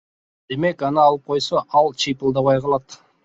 [0.53, 3.01] Демек аны алып койсо ал чыйпылдабай калат.